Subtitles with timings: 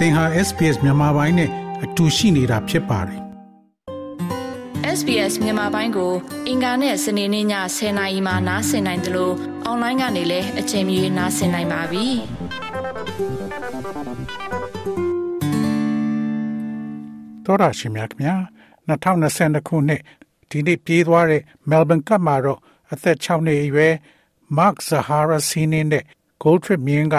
[0.00, 1.50] သင်ဟာ SPS မြန်မာပိုင်းနဲ့
[1.84, 3.20] အတူရှိနေတာဖြစ်ပါတယ်
[4.98, 6.12] SBS မြန်မာပိုင်းကို
[6.48, 7.46] အင်ကာနဲ့စနေနေ့ည
[7.76, 9.34] 10:00နာရီမှနားဆင်နိုင်တယ်လို့
[9.64, 12.06] အွန်လိုင်းကနေလည်းအချိန်မီနားဆင်နိုင်ပါပြီ။
[17.44, 18.34] တော်ရရှိမြခင်ဗျာ
[18.88, 20.02] 2022ခုနှစ်
[20.50, 22.60] ဒီနေ့ပြေးသွားတဲ့ Melbourne Cup မှာတော့
[22.92, 23.94] အသက်6နှစ်အရွယ်
[24.56, 26.04] Mark Zahara Sinin နဲ့
[26.42, 27.16] Gold Trip မြင်းက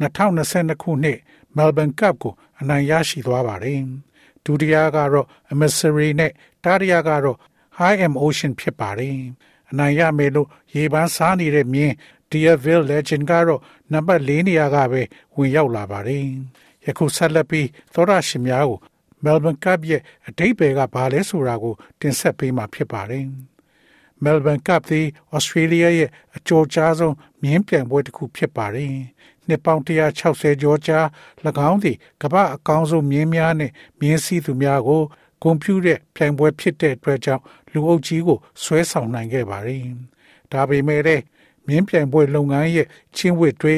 [0.00, 1.18] 2022ခုနှစ်
[1.58, 3.80] Melbourne Cup ကိုအနိုင်ရရှိသွားပါတယ်။
[4.44, 6.32] ဒုတိယကတော့ Emissary နဲ့
[6.64, 7.38] တတိယကတော့
[7.78, 9.16] High M Ocean ဖြစ်ပါတယ်။
[9.70, 11.94] အနိုင်ရမယ်လို့ရေပန်းစားနေတဲ့မြင်း
[12.30, 13.60] Deerville Legend ကတော့
[13.92, 15.02] နံပါတ်၄နေရာကပဲ
[15.36, 16.24] ဝင်ရောက်လာပါတယ်။
[16.86, 18.78] ယခုဆက်လက်ပြီးသောရရှင်များကို
[19.24, 23.26] Melbourne Cup ရဲ့အဓိပ္ပာယ်ကဘာလဲဆိုတာကို တင်ဆက်ပေးမှာဖြစ်ပါတယ်။
[24.24, 25.06] Melbourne Cup သည်
[25.36, 28.94] Australia ရဲ့အကျော်ကြားဆုံးမြင်းပြိုင်ပွဲတစ်ခုဖြစ်ပါတယ်။
[29.48, 31.00] နှစ်ပေါင်း160ကျော်ကြာ၎
[31.70, 35.02] င်းသည်ကမ္ဘာအကောင်းဆုံးမြင်းများနဲ့မြင်းစည်းသူများကို
[35.42, 39.82] ဂုဏ်ပြုတဲ့ပြိုင်ပွဲဖြစ်တဲ့အတွက်ကြောင့်လူအုပ်ကြီးကိုဆွဲဆောင်နိုင်ခဲ့ပါတယ်။
[40.52, 41.22] ဒါပေမဲ့လည်း
[41.66, 43.74] မြင်းပြိုင်ပွဲလုပ်ငန်းရဲ့ချင်းဝစ်တွေ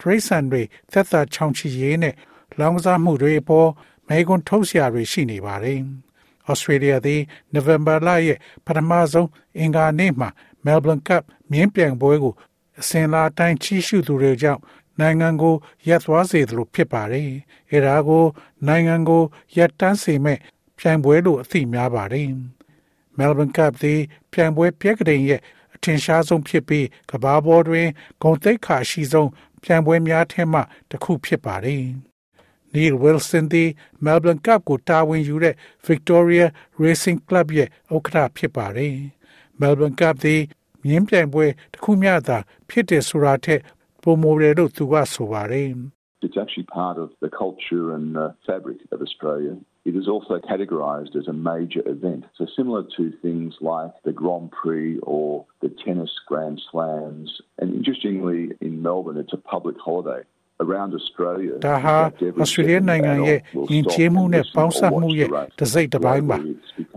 [0.00, 2.14] ဒရိတ်ဆန်တွေသက်သာချောင်ချီရေးနဲ့
[2.58, 3.68] လောင်ကစားမှုတွေအပေါ်
[4.08, 5.80] မဲကွန်းထုတ်စရာတွေရှိနေပါတယ်။
[6.50, 7.20] Australia သည်
[7.54, 10.28] November လရဲ့ပထမဆုံးအင်္ဂါနေ့မှာ
[10.64, 12.34] Melbourne Cup မြင်းပြိုင်ပွဲကို
[12.80, 14.60] အစဉ်လာတိုင်းချီးရှုသူတွေကြောင့်
[15.00, 15.54] နိုင်ငံကို
[15.88, 17.30] ရပ်သွားစေသလိုဖြစ်ပါတယ်။
[17.70, 18.24] အဲဒါကို
[18.66, 19.22] နိုင်ငံကို
[19.56, 20.38] ရပ်တန်းစေမဲ့
[20.78, 22.28] ပြိုင်ပွဲလို့အသိများပါတယ်။
[23.18, 24.00] Melbourne Cup သည်
[24.32, 25.40] ပြိုင်ပွဲပြက်ကလေးရဲ့
[25.74, 27.88] အထင်ရှားဆုံးဖြစ်ပြီးကမ္ဘာပေါ်တွင်
[28.22, 29.30] ဂုဏ်သိက္ခာရှိဆုံး
[29.62, 31.84] ပြိုင်ပွဲများထဲမှတစ်ခုဖြစ်ပါတယ်။
[32.74, 33.68] Neil Wilson သည်
[34.04, 35.54] Melbourne Cup ကိုတာဝန်ယူတဲ့
[35.86, 36.46] Victoria
[36.82, 38.96] Racing Club ရဲ့ဥက္ကဋ္ဌဖြစ်ပါတယ်။
[39.60, 40.42] Melbourne Cup သည်
[40.84, 43.60] မြင်းပြိုင်ပွဲတစ်ခုမျှသာဖြစ်တယ်ဆိုတာထက်
[44.03, 45.69] ပိုမိုတယ်လို့သူကဆိုပါတယ်။
[46.25, 49.55] It's actually part of the culture and the fabric of Australia.
[49.85, 52.25] It is also categorised as a major event.
[52.37, 57.29] So, similar to things like the Grand Prix or the tennis Grand Slams.
[57.59, 60.23] And interestingly, in Melbourne, it's a public holiday.
[60.65, 61.97] Around Australia, ဒါဟာ
[62.43, 63.39] Australia နိုင်ငံရဲ့
[63.71, 66.37] ယဉ်ကျေးမှုနဲ့ပေါင်းစပ်မှုရဲ့တစ်စိတ်တစ်ပိုင်းပါ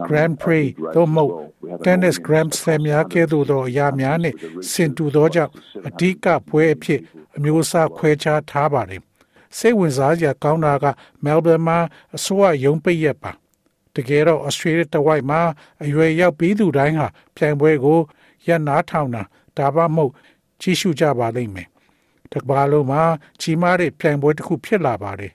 [0.08, 0.64] Grand Prix
[0.96, 1.32] သို့မဟုတ်
[1.83, 4.33] Tennis Grand Slam များကဲ့သို့သောအရာများနဲ့
[4.71, 5.51] ဆင်တူသောကြောင့်
[5.87, 6.99] အဓိကပွဲအဖြစ်
[7.37, 9.01] အမျိုးအစားခွဲခြားထားပါတယ်
[9.57, 10.85] စိတ်ဝင်စားစရာကောင်းတာက
[11.25, 11.77] Melbourne မှာ
[12.15, 13.31] အစိုးရရုံးပိတ်ရက်ပါ
[13.95, 15.41] တကယ်တော့ Australia တဝိုက်မှာ
[15.83, 17.99] အရွယ်ရောက်ပြီးသူတိုင်းဟာပြိုင်ပွဲကို
[18.47, 19.23] ရပ်နားထောင်တာ
[19.57, 20.11] ဒါမှမဟုတ်
[20.61, 21.67] ကြီးစုကြပါလိမ့်မယ်
[22.31, 23.01] တကဘာလုံးမှာ
[23.41, 25.33] ကြီးမားတဲ့ပြိုင်ပွဲတစ်ခုဖြစ်လာပါတယ်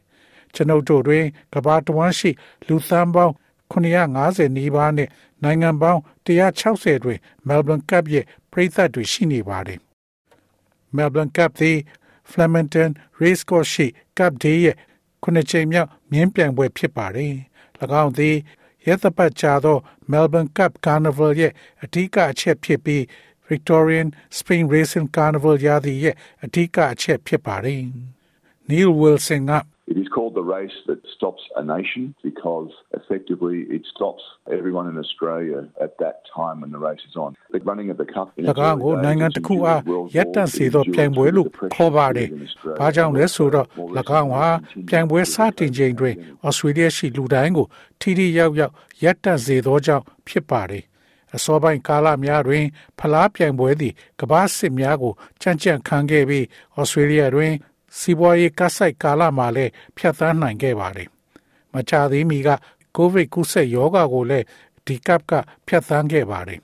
[0.54, 1.24] ကျွန်ုပ်တို့တွင်
[1.54, 2.30] ကဘာတဝမ်းရှိ
[2.66, 3.34] လူသန်းပေါင်း
[3.70, 5.08] 950နီးပါးနဲ့
[5.42, 9.80] နိုင်ငံပေါင်း160တွင် Melbourne Cup ရဲ့ပြည်သက်တွေရှိနေပါတယ်
[10.96, 11.76] Melbourne Cup သည်
[12.30, 13.86] Flemington Racecourse ရှိ
[14.18, 14.76] Cup Day ရဲ့
[15.22, 17.34] ခုနှစ်ချိန်မြောက်မြင်းပြိုင်ပွဲဖြစ်ပါတယ်၎
[18.02, 18.36] င်းသည်
[18.86, 19.78] ရက်သပတ်ကြာသော
[20.10, 23.02] Melbourne Cup Carnival ရဲ့အထူးအချက်ဖြစ်ပြီး
[23.48, 26.14] Victorian Spring Racing Carnival ရာသီရဲ့
[26.44, 27.82] အထူးအချက်ဖြစ်ပါတယ်
[28.68, 29.52] Neil Wilson က
[29.89, 34.23] It is called the race that stops a nation because effectively it stops
[34.57, 37.37] everyone in Australia at that time when the race is on.
[37.51, 39.81] The running of the cup in ၎င်းကိုနိုင်ငံတစ်ခုအား
[40.15, 42.29] ရပ်တန့်စေသောပြိုင်ပွဲလို့ခေါ်ပါတယ်။
[42.79, 43.67] ဘာကြောင့်လဲဆိုတော့၎
[44.19, 44.47] င်းဟာ
[44.89, 46.15] ပြိုင်ပွဲစတင်ချိန်တွင်
[46.47, 47.67] ဩစတြေးလျရှိလူတိုင်းကို
[48.01, 48.73] ထိထိရောက်ရောက်
[49.03, 50.83] ရပ်တန့်စေသောကြောင့်ဖြစ်ပါတယ်။
[51.35, 52.65] အစောပိုင်းကာလများတွင်
[52.99, 56.45] ဖလားပြိုင်ပွဲသည်ကမ္ဘာစစ်များကိုကြံ့ကြံ့ခံခဲ့ပြီး
[56.77, 57.53] ဩစတြေးလျတွင်
[57.98, 61.08] စီးပွားရေးကဆိုင်ကာလမှာလည်းဖြတ်သန်းနိုင်ခဲ့ပါတယ်။
[61.72, 62.48] မချသေးမီက
[62.96, 64.46] ကိုဗစ်ကူးစက်ရောဂါကိုလည်း
[64.86, 65.32] ဒီကပ်က
[65.66, 66.60] ဖြတ်သန်းခဲ့ပါတယ်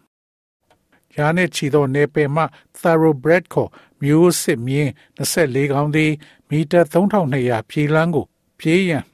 [1.16, 2.44] ။ရာနဲ့ချီသောနေပယ်မှ
[2.80, 3.70] Thoroughbred ခေါ်
[4.02, 6.12] မျိုးစစ်မြင်း24ကောင်းသည်
[6.48, 8.26] မီတာ3200ပြေးလန်းကို
[8.58, 9.04] ပြေးရန်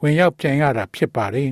[0.00, 1.50] ဝင်ရောက်ပြန်ရတာဖြစ်ပါတယ်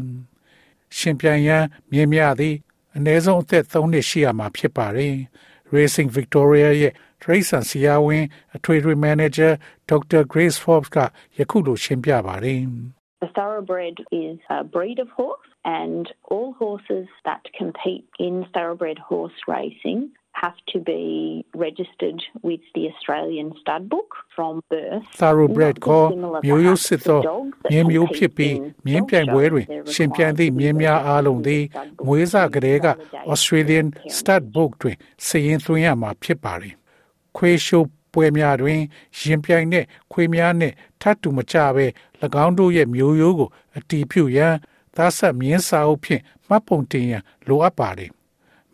[0.96, 2.56] ။ရှင်ပြန်ရန်မြင်းများသည်
[2.96, 5.14] အ ਨੇ ဆုံးအသက်3နှစ်ရှိရမှာဖြစ်ပါတယ်။
[5.74, 9.51] Racing Victoria ရဲ့ Tracer စီယာဝင်အထွေထွေ manager
[9.91, 10.21] Dr.
[10.33, 10.97] Grace Forbes က
[11.38, 12.62] ယခုလိုရှင်းပြပါတယ်။
[13.24, 15.50] The thoroughbred is a breed of horse,
[15.81, 16.03] and
[16.33, 20.00] all horses that compete in thoroughbred horse racing
[20.33, 25.06] have to be registered with the Australian stud book from birth.
[25.21, 26.07] thoroughbred ခေါ်
[26.45, 27.19] မျိုးရိုးစစ်သော
[27.71, 31.63] မြင်းမျိုးဖြစ်ပြီးမြင်းပြိုင်ပွဲတွင်ရှင်ပြိုင်သည့်မြင်းများအားလုံးသည်
[32.06, 32.88] မွေးစားကလေးက
[33.33, 33.88] Australian
[34.18, 34.97] stud book တွင်
[35.27, 36.75] စာရင်းသွင်းရမှာဖြစ်ပါသည်
[37.36, 38.80] ခွေးရှိုးပွဲများတွင်
[39.20, 41.86] ရင်ပြိုင်တဲ့ခွေးများနှင့်ထပ်တူမကြဘဲ၎
[42.44, 44.54] င်းတို့ရဲ့မျိုးရိုးကိုအတီးပြုရန်
[44.96, 48.12] သားဆက်မြင်းစာအုပ်ဖြင့်မှတ်ပုံတင်ရန်လိုအပ်ပါသည်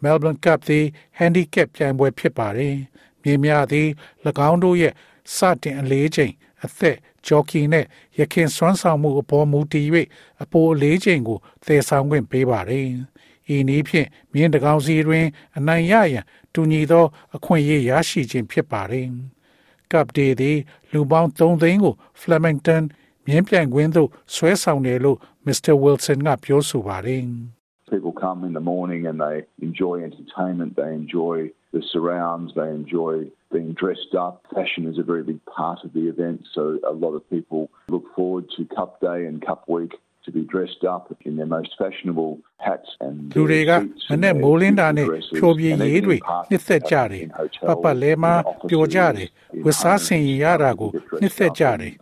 [0.02, 0.84] Melbourne Cup သည်
[1.18, 2.74] handicap ပြိုင်ပွဲဖြစ်ပါတယ်။
[3.22, 3.88] မြေများသည်၎
[4.48, 4.92] င်းတို့ရဲ့
[5.34, 6.32] စတင်အလေးချိန်
[6.64, 6.96] အသက်
[7.26, 7.86] ဂျော်ကီနဲ့
[8.18, 9.86] ရခင်စွမ်းဆောင်မှုအပေါ်မူတည်၍
[10.42, 12.86] အပိုအလေးချိန်ကိုသယ်ဆောင်ခွင့်ပေးပါတယ်။
[13.55, 15.25] ဤနည်းဖြင့်မြင်းတကောင်စီတွင်
[15.57, 19.07] အနိုင်ရရန်တူညီသော အခွင့်အရေးရရှိခြင်းဖြစ်ပါတယ်။
[19.91, 20.57] Cup Day သည်
[20.91, 22.83] လူပေါင်း3သိန်းကို Flemington
[23.25, 25.17] မြင်းပြိုင်ကွင်းသို့ဆွဲဆောင်တယ်လို့
[25.47, 25.73] Mr.
[25.83, 27.23] Wilson ကပြောဆိုပါတယ်။
[27.93, 31.37] People come in the morning and they enjoy entertainment, they enjoy
[31.75, 33.13] the surrounds, they enjoy
[33.51, 34.33] being dressed up.
[34.53, 37.61] Fashion is a very big part of the event, so a lot of people
[37.93, 39.93] look forward to Cup Day and Cup Week
[40.24, 42.32] to be dressed up in their most fashionable
[42.66, 43.70] hats and လူတွေက
[44.10, 45.06] မနဲ့မိုးလင်းတာနဲ့
[45.36, 46.16] ဖြိုပြရေးတွေ
[46.50, 47.24] နှစ်သက်ကြတယ်
[47.66, 48.34] ပပလဲမှာ
[48.68, 49.28] ပျော်ကြတယ်
[49.64, 50.90] ဝတ်စားဆင်ရတာကို
[51.20, 51.92] နှစ်သက်ကြတယ်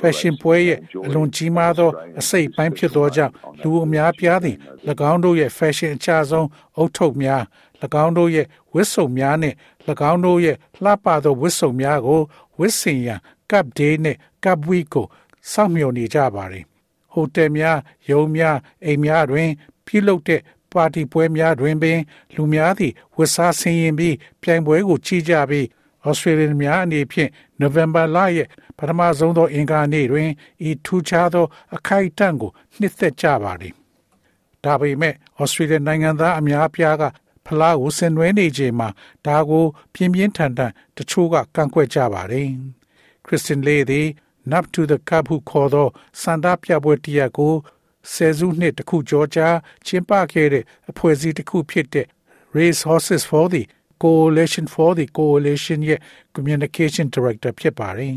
[0.00, 1.90] fashion ပွဲရဲ့အလွန်ကြီးမားသော
[2.20, 3.32] အစိတ်ပိုင်းဖြစ်သောကြောင့်
[3.62, 4.56] လူအများပြားသည်၎
[5.10, 7.42] င်းတို့ရဲ့ fashion အချဆုံးအုတ်ထုပ်များ၎
[8.04, 9.54] င်းတို့ရဲ့ဝတ်စုံများနဲ့၎
[10.10, 12.20] င်းတို့ရဲ့လှပသောဝတ်စုံများကို
[12.58, 13.20] ဝတ်ဆင်ရန်
[13.50, 15.06] Cup Day နဲ့ Cup Week ကို
[15.52, 16.64] စောင့်မျှော်နေကြပါတယ်
[17.12, 17.78] ဟိုတယ်များ
[18.10, 19.50] ရုံးများအိမ်များတွင်
[19.86, 20.40] ပြုလုပ်တဲ့
[20.72, 21.98] ပါတီပွဲများတွင်ပင်
[22.34, 25.66] လူများသည့်ဝတ်စားဆင်ရင်ပြီးပြိုင်ပွဲကိုကြီးကြပြီး
[26.06, 27.30] ဩစတြေးလျများအနေဖြင့်
[27.60, 30.28] နိုဝင်ဘာလရဲ့ပထမဆုံးသောအင်္ဂါနေ့တွင်
[30.68, 33.74] ဤထူးခြားသော အခိုက်အတန့်ကိုနှစ်သက်ကြပါသည်။
[34.64, 37.02] ဒါပေမဲ့ဩစတြေးလျနိုင်ငံသားအများအပြားက
[37.46, 38.88] ဖလားကိုဆင်နွှဲနေချိန်မှာ
[39.26, 42.48] ဒါကို ပြင်းပြင်းထန်ထန်တချို့ကကန့်ကွက်ကြပါတယ်။
[43.26, 44.06] ခရစ်စတင်လေးသည်
[44.50, 45.88] Nap to the Cup ဟုခေါ်သော
[46.22, 47.54] စန္ဒပြပွဲတရက်ကို
[48.12, 49.48] ဆယ်စုနှစ်တစ်ခုကျော်ကြာ
[49.86, 52.06] ကျင်းပခဲ့တဲ့အဖွဲ့အစည်းတစ်ခုဖြစ်တဲ့
[52.58, 53.62] Race Horses for the
[54.02, 56.00] Coalition for the Coalition ရဲ့
[56.34, 58.16] Communication Director ဖြစ်ပါတယ်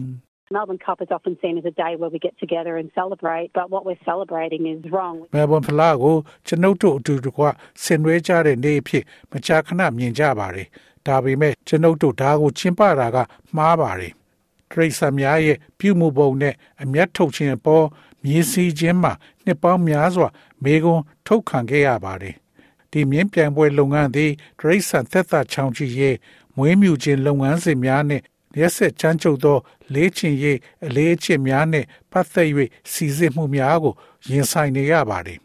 [0.56, 3.72] Melbourne Cup is often seen as a day where we get together and celebrate, but
[3.74, 5.16] what we're celebrating is wrong.
[5.36, 6.16] Melbourne ဖလားကို
[6.48, 7.44] ကျွန်ုပ်တို့အတူတကွ
[7.83, 10.68] ဆင်နွှဲကြတဲ့နေ့အဖြစ်မကြာခဏမြင်ကြပါတယ်။
[11.07, 13.18] ဒါပေမဲ့ကျွန်ုပ်တို့ဒါကိုကျင်းပတာက
[13.56, 14.13] မှားပါတယ်။
[14.71, 16.53] တရိษံများရဲ့ပြုမှုပုံနဲ့
[16.83, 17.85] အမျက်ထုတ်ခြင်းအပေါ်
[18.23, 19.13] မြေစီခြင်းမှာ
[19.45, 20.27] နှစ်ပေါင်းများစွာ
[20.63, 22.35] မေကွန်ထုတ်ခံခဲ့ရပါတယ်။
[22.91, 26.15] ဒီမြင်းပြိုင်ပွဲလုပ်ငန်းသည်တရိษံသက်သာချောင်းချီရဲ့
[26.57, 28.21] မွေးမြူခြင်းလုပ်ငန်းစဉ်များနဲ့
[28.59, 29.57] ရက်ဆက်ချမ်းကျုပ်သော
[29.94, 32.50] လေးချင်ရေးအလေးအချစ်များနှင့်ပတ်သက်၍
[32.91, 33.94] စီစစ်မှုများကို
[34.29, 35.39] ရင်ဆိုင်နေရပါသည်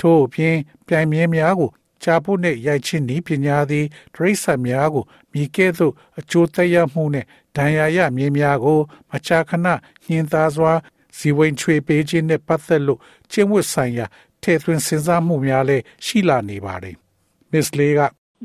[0.00, 1.70] ထို့အပြင်ပြိုင်မြဲများကို
[2.02, 7.26] ကြာဖို့နှင့်ရိုက်ချင်းဤပညာသည်ဒိဋ္ဌိဆံများကိုမြည်ကဲ့သို့အကျိုးသက်ရောက်မှုနှင့်
[7.56, 8.78] ဒဏ်ရာရမြင်းများကို
[9.10, 9.66] မချာခဏ
[10.06, 10.72] ညှင်းသားစွာ
[11.18, 14.06] ဇီဝင်ချွေပေးခြင်းနှင့်ပတ်သက်လို့ကျင့်ဝတ်ဆိုင်ရာ
[14.42, 16.94] ထည့်သွင်းစဉ်းစားမှုများလည်းရှိလာနေပါတယ်။
[17.52, 18.02] Miss Lee က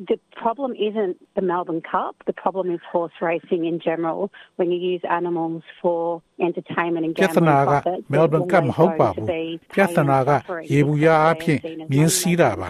[0.08, 2.16] The problem isn't the Melbourne Cup.
[2.26, 4.32] The problem is horse racing in general.
[4.56, 9.28] When you use animals for entertainment and ပြဿ gambling နာက profits, မဲလ်ဘန်ကမဟုတ်ပါဘူး
[9.76, 10.30] ပြဿနာက
[10.72, 11.60] ရေဘူးရအဖြစ်
[11.92, 12.70] မြင်းစည်းတာပါ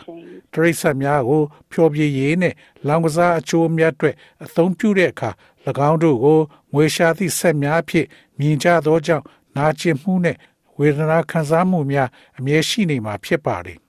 [0.54, 1.42] တရိษတ်များကို
[1.72, 2.54] ဖျော်ဖြေရေးနဲ့
[2.88, 4.16] လောင်ကစားအချိုးမြတ်အတွက်
[4.46, 5.30] အသုံးပြုတဲ့အခါ၎
[5.90, 6.40] င်းတို့ကို
[6.74, 8.06] ငွေရှာသည့်ဆက်များအဖြစ်
[8.40, 9.26] မြင်ကြသောကြောင့်
[9.56, 10.38] နာကျင်မှုနဲ့
[10.78, 13.80] ဝေဒနာခံစားမှုများအမြဲရှိနေမှာဖြစ်ပါတယ်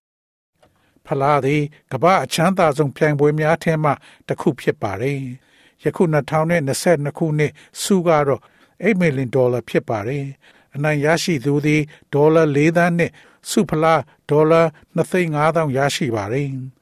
[1.07, 1.63] ဖလားသည်
[1.93, 3.91] ကမ္ဘာအချမ်းသာဆုံးပြိုင်ပွဲများထဲမှ
[4.29, 5.21] တစ်ခုဖြစ်ပါတယ်။
[5.85, 8.43] ယခု2022ခုနှစ်စုကတော့
[8.85, 10.25] 8 million dollar ဖြစ်ပါတယ်။
[10.75, 11.83] အနိုင်ရရှိသူသည်
[12.13, 13.11] ဒေါ်လာ4သန်းနဲ့
[13.51, 14.63] စုဖလားဒေါ်လာ
[14.97, 16.49] 2,500ရရှိပါတယ်။၎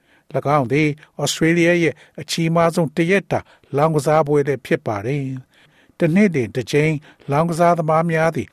[0.56, 0.88] င်းသည်
[1.20, 3.40] ဩစတြေးလျရဲ့အကြီးမားဆုံးတရက်တာ
[3.76, 5.22] လောင်ကစားပွဲလည်းဖြစ်ပါတယ်။
[5.98, 6.92] တနေ့တင်တစ်ချိန်
[7.30, 8.48] လောင်ကစားသမားများသည်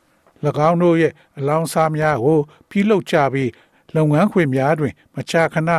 [0.69, 3.51] ၎င်းတို့ရဲ့အလောင်းစားများကိုပြုလုပ်ကြပြီး
[3.95, 5.69] လုပ်ငန်းခွင်များတွင် မကြာခဏ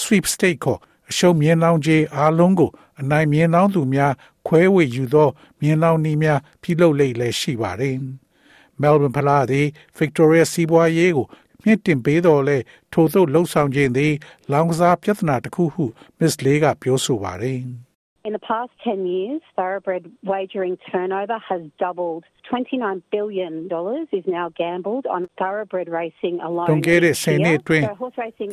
[0.00, 4.12] sweepstake ခေါ်အရှုံးမြင်းလောင်းကြီးအားလုံးကို အနိုင်မြင်းလောင်းသူများ
[4.46, 5.28] ခွဲဝေယူသော
[5.60, 7.96] မြင်းလောင်းနည်းများပြုလုပ်လေ့လည်းရှိပါတယ်။
[8.80, 9.66] Melbourne ဖလားသည်
[9.98, 11.26] Victoria စီးပွားရေးကို
[11.66, 12.58] မြင့်တင်ပေးတော်လဲ
[12.92, 14.12] ထို့သို့လှုပ်ဆောင်ခြင်းသည်
[14.52, 15.84] လောင်ကစားပြဿနာတစ်ခုဟု
[16.18, 17.60] Miss Lee ကပြောဆိုပါတယ်။
[18.28, 22.24] In the past 10 years, thoroughbred wagering turnover has doubled.
[22.50, 23.70] $29 billion
[24.18, 26.68] is now gambled on thoroughbred racing alone.
[26.70, 27.84] တွန်ခဲ့တဲ့ဆယ်နှစ်အတွင်း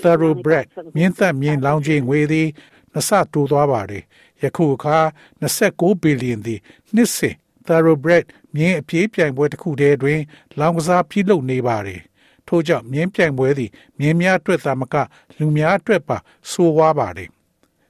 [0.05, 0.65] thoroughbred
[0.97, 2.47] မြင်းသက်မြင်းလောင်းခြင်းငွေသည်
[2.93, 4.03] နှစ်ဆတိုးသွားပါတယ်
[4.43, 4.97] ယခုအခါ
[5.43, 6.59] 29ဘီလီယံသည်
[6.95, 7.35] နှစ်စဉ်
[7.67, 10.19] thoroughbred မြင်းအပြေးပြိုင်ပွဲတစ်ခုတည်းတွင်
[10.59, 12.01] လောင်ကစားပြုလုပ်နေပါတယ်
[12.47, 14.95] ထို့ကြောင့်မြင်းပြိုင်ပွဲသည်မြင်းများအတွက်သာမက
[15.37, 16.17] လူများအတွက်ပါ
[16.51, 17.29] ဆိုးဝါးပါတယ်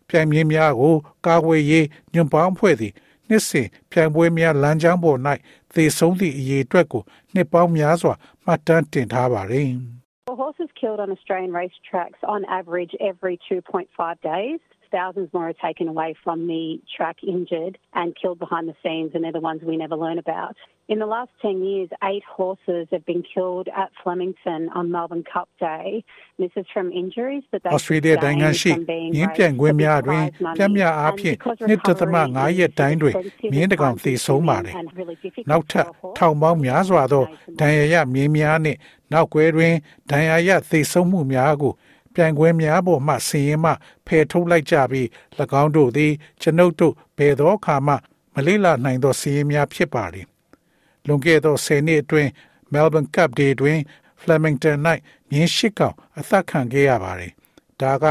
[0.07, 0.95] ပြိုင်မြင်းများကို
[1.27, 2.93] ကာကွယ်ရေးညွန့်ပေါင်းဖွဲ့သည်
[3.29, 5.19] နှစ်စဉ်ပြိုင်ပွဲများလမ်းကြောင်းပေါ်၌
[5.73, 8.13] သေဆုံးသည့်အရေးအတွက်ကိုနှစ်ပေါင်းများစွာ
[8.45, 9.69] မှတ်တမ်းတင်ထားပါတယ်။
[10.27, 14.61] Well, horses killed on Australian racetracks on average every 2.5 days.
[14.92, 19.22] thousands more are taken away from the track injured and killed behind the scenes, and
[19.22, 20.56] they're the ones we never learn about.
[20.88, 25.50] In the last 10 years, eight horses have been killed at Flemington on Melbourne Cup
[25.60, 26.02] Day.
[26.38, 28.72] This is from injuries that they ဩစတြေးလျနိုင်ငံရှိ
[29.14, 30.24] မြင်းပြန့်ကွင်းများတွင်
[30.56, 31.36] ပြင်းပြအားဖြင့်
[31.68, 33.14] နှစ်သမ9ရက်တိုင်းတွင်
[33.52, 34.74] မြင်းတကောင်သေဆုံးပါတယ်။
[35.50, 35.86] နောက်ထပ်
[36.18, 37.24] ထောင်ပေါင်းများစွာသော
[37.60, 38.78] ဒဏ်ရာရမြင်းများနှင့်
[39.12, 39.74] နောက်ကွယ်တွင်
[40.10, 41.72] ဒဏ်ရာရသေဆုံးမှုများကို
[42.15, 43.71] ပြိုင်ကွဲများပေါ်မှဆင်းရဲမှ
[44.07, 45.07] ဖယ်ထုတ်လိုက်ကြပြီး၎
[45.61, 47.93] င်းတို့သည်ကျွန်ုပ်တို့ဘယ်သောအခါမှ
[48.33, 50.27] မလေးလာနိုင်သောဆင်းရဲများဖြစ်ပါသည်။
[51.05, 52.29] လွန်ခဲ့သော10နှစ်အတွင်း
[52.73, 53.79] Melbourne Cup Day တွင်
[54.21, 54.77] Flemington
[55.29, 57.31] ၌မြင်းရှိကောင်အသက်ခံခဲ့ရပါတယ်။
[57.81, 58.05] ဒါက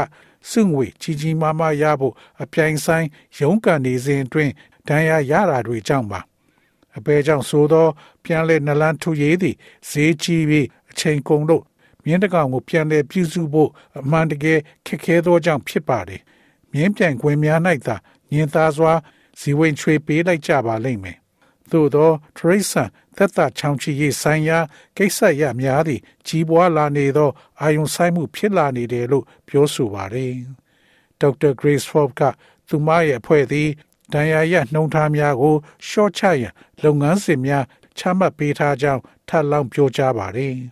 [0.49, 3.07] စုငွေကြီးကြီးမားမားရဖို့အပြိုင်ဆိုင်
[3.39, 4.51] ရုန်းကန်နေစဉ်အတွင်း
[4.87, 6.21] ဒဏ်ရာရတာတွေကြောင့်ပါ။
[6.97, 7.87] အပေကြောင့်ဆိုသော
[8.23, 9.55] ပြန်လဲနလန်းထူရေးသည်
[9.89, 11.63] ဈေးကြီးပြီးအချိန်ကုန်လို့
[12.05, 13.69] မြင်းတကောင်ကိုပြန်လဲပြုစုဖို့
[13.99, 16.21] အမှန်တကယ်ခက်ခဲသောကြောင့်ဖြစ်ပါတယ်။
[16.73, 17.95] မြင်းပြန်ခွင်များ၌သာ
[18.31, 18.93] ညင်သားစွာ
[19.39, 21.17] ဇီဝင်ချွေပေးလိုက်ကြပါလိမ့်မယ်။
[21.71, 24.59] သို့သောထရိဆန်သက်သာချောင်းချီရေးဆိုင်ရာ
[24.97, 27.29] ကိစ္စရများသည့်ကြီးပွားလာနေသော
[27.61, 30.33] အာယုံဆိုင်မှုဖြစ်လာနေတယ်လို့ပြောဆိုပါတယ်။
[31.19, 32.21] ဒေါက်တာ Grace Forbes က
[32.67, 33.69] သူမရဲ့အဖွဲ့သည်
[34.13, 35.55] ဒဏ်ရာရနှုံထားများကို
[35.87, 37.65] ရှော့ချရန်လုပ်ငန်းစဉ်များ
[37.97, 40.55] ချမှတ်ပေးထားကြောင်းထပ်လောင်းပြောကြားပါတယ်။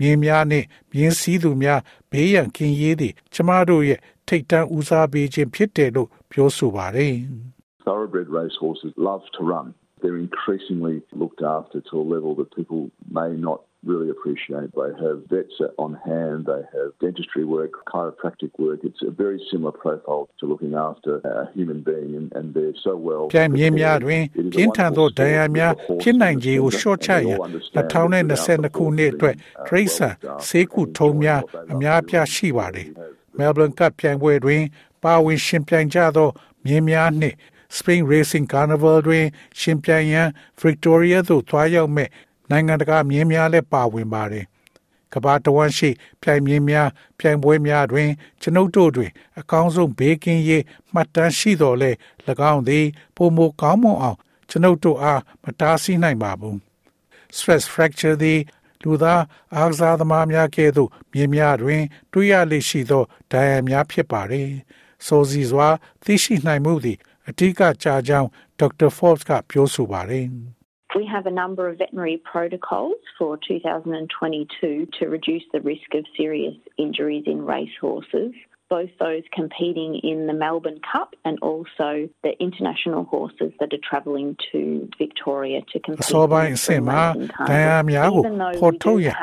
[0.00, 1.80] မြင်းများနှင့်မြင်းစည်းသူများ
[2.10, 7.14] ဘေးရန်ကင်းရေးသည့်ကျမတို့ရဲ့ထိတ်တန့်ဦးစားပေးခြင်းဖြစ်တယ်လို့ပြောဆိုပါတယ်။
[7.86, 9.66] Thoroughbred racehorses love to run.
[10.00, 12.82] They're increasingly looked after to a level that people
[13.18, 14.69] may not really appreciate.
[14.73, 18.79] They have vets on hand, they have dentistry work, chiropractic work.
[18.83, 22.93] It's a very similar profile to looking after a human being and, and they're so
[23.07, 23.23] well.
[23.33, 24.21] ပြိုင်မြင်းများတွင်
[24.53, 27.39] ပြင်းထန်သောဒဏ်ရာများဖြစ်နိုင်ခြေကိုရှော့ချရန်
[27.75, 29.35] 2022ခုနှစ်အတွက်
[29.67, 30.13] ထရိတ်ဆန်
[30.47, 32.87] ဆေးကုထုံးများအများပြားရှိပါတယ်။
[33.37, 34.63] Melbourne Cup ပြိုင်ပွဲတွင်
[35.03, 36.29] ပါဝင်ရှင်ပြိုင်ကြသော
[36.65, 37.37] မြင်းများနှင့်
[37.77, 39.25] Spring Racing Carnival တွင်
[39.59, 40.27] ရှင်ပြိုင်ရန်
[40.61, 42.09] Victoria သို့သွားရောက်မဲ့
[42.50, 44.44] နိုင်ငံတကာမြင်းများလည်းပါဝင်ပါတယ်။
[45.14, 45.90] ကမ္ဘာတဝန်းရှိ
[46.22, 46.88] ပြိုင်မြင်းများ
[47.18, 51.90] ပြိုင်ပွဲများတွင် ကျွန်ုပ်တို့တွင် အကောင်းဆုံးဘေးကင်းရေးမှတ်တမ်းရှိတော်လဲ၎
[52.52, 54.18] င်းသည်ပုံမကောင်းမွန်အောင်
[54.50, 56.56] ကျွန်ုပ်တို့အားမတားဆီးနိုင်ပါဘူး။
[57.36, 58.40] stress fracture သည်
[58.82, 59.22] လူသား
[59.54, 64.32] အားကစားသမားများကဲ့သို့မြင်းများတွင် တွေ့ရလေရှိသောဒဏ်ရာများဖြစ်ပါれ။
[65.06, 65.68] ဆိုစီစွာ
[66.04, 68.28] သိရှိနိုင်မှုသည်အဓိကကြာကြောင်း
[68.58, 70.26] ဒေါက်တာ Forbes ကပြောဆိုပါတယ်။
[70.95, 76.55] We have a number of veterinary protocols for 2022 to reduce the risk of serious
[76.77, 78.31] injuries in racehorses.
[78.69, 84.37] Both those competing in the Melbourne Cup and also the international horses that are travelling
[84.53, 86.03] to Victoria to compete.
[86.03, 87.01] အစောပိုင်းအဆင့်မှာ
[87.49, 88.23] ဒဏ်ရာများကို
[88.59, 89.15] ဖော်ထုတ်ရန်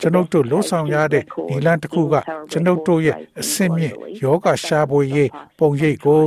[0.00, 2.14] ကျွန်ုပ်တို့လှုံ့ဆော်ရတဲ့ဒီလန်တစ်ခုက
[2.52, 6.22] ကျွန်ုပ်တို့ရဲ့အဆင့်မြင့်ယောဂရှားပွေရေးပုံရိပ်ကို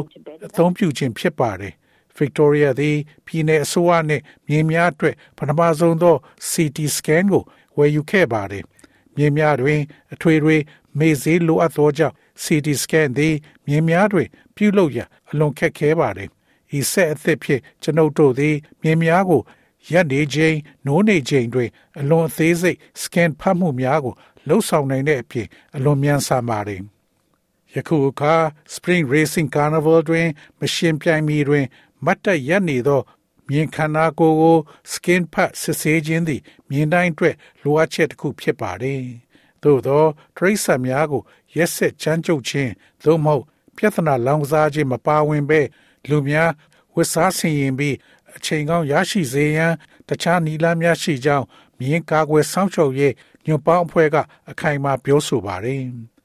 [0.48, 1.74] အသုံးပြုခြင်းဖြစ်ပါတယ်။
[2.19, 2.97] Victoria သည်
[3.27, 6.17] ပြည်내အစိုးရနှင့်မြေများအတွက်ပထမဆုံးသော
[6.51, 7.43] CT scan ကို
[7.77, 8.65] ဝယ်ယူခဲ့ပါတယ်။
[9.17, 9.81] မြေများတွင်
[10.13, 10.57] အထွေထွေ
[10.99, 13.35] မေ့ဈေးလိုအပ်သောကြောင့် CT scan သည်
[13.67, 16.29] မြေများတွင် ပြုလုပ်ရန်အလွန်ခက်ခဲပါတယ်။
[16.79, 19.43] ဤဆက်အသစ်ဖြင့်ကျွန်ုပ်တို့သည်မြေများကို
[19.91, 20.57] ရက်နေချိန်
[20.87, 24.15] နိုးနေချိန်တွင် အလွန်အသေးစိတ် scan ဖတ်မှုများကို
[24.49, 25.47] လှုပ်ဆောင်နိုင်တဲ့အပြင်
[25.77, 26.83] အလွန်မြန်ဆန်ပါတယ်။
[27.75, 28.35] ယခုအခါ
[28.75, 30.29] Spring Racing Carnival တွင်
[30.61, 31.65] မရှင်ပြိုင်မီတွင်
[32.05, 33.01] မတ်တက်ရက်နေသော
[33.49, 34.57] မြင်ခန္ဓာကိုယ်ကို
[34.93, 36.41] skin ဖတ်စစ်ဆေးခြင်းသည်
[36.71, 39.03] မြင်တိုင်းအတွက်လိုအပ်ချက်တစ်ခုဖြစ်ပါတယ်။
[39.63, 40.05] သို့သော
[40.37, 41.23] တရိษံများကို
[41.57, 42.73] ရက်ဆက်ချမ်းကျုပ်ခြင်း
[43.05, 43.45] သို့မဟုတ်
[43.77, 45.61] ပြဿနာလောင်စားခြင်းမပါဝင်ဘဲ
[46.09, 46.51] လူများ
[46.95, 47.97] ဝတ်စားဆင်ရင်ပြီး
[48.37, 49.75] အချိန်ကောင်းရရှိစေရန်
[50.09, 51.47] တခြားနီလာများရှိကြောင်း
[51.79, 53.15] မြင်းကာကွယ်စောင့်ရှောက်ရေး
[53.47, 54.17] ညွန်ပေါင်းအဖွဲ့က
[54.51, 55.83] အခိုင်အမာပြောဆိုပါတယ်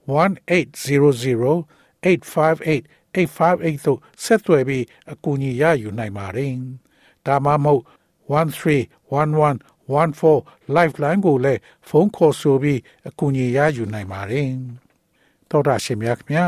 [0.09, 6.53] 1800 858 858သို့ဆက်သွယ်ပြီးအကူအညီရယူနိုင်ပါတယ်။
[7.25, 7.81] ဒါမှမဟုတ်
[8.29, 14.49] 131114 lifeline ကိုလည်းဖုန်းခေါ်ဆိုပြီးအကူအညီရယူနိုင်ပါတယ်။
[15.49, 16.45] တော်တာရှင်များခင်ဗျာ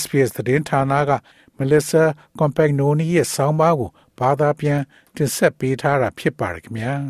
[0.00, 1.12] SPS သတင်းဌာနက
[1.58, 2.04] Melissa
[2.38, 4.80] Compagnoni ရဲ့ဆောင်းပါးကိုဘာသာပြန်
[5.16, 6.94] တင်ဆက်ပေးထားတာဖြစ်ပါတယ်ခင်ဗျာ။